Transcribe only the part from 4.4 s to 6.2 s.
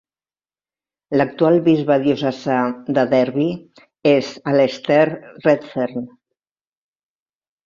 Alastair Redfern.